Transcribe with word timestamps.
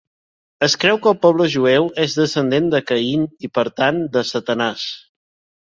Es 0.67 0.75
creu 0.83 0.97
que 1.03 1.11
el 1.11 1.17
poble 1.25 1.47
jueu 1.57 1.85
és 2.05 2.17
descendent 2.21 2.71
de 2.75 2.81
Caín 2.93 3.29
i, 3.49 3.53
per 3.59 3.69
tant, 3.83 4.03
de 4.17 4.25
Satanàs. 4.31 4.89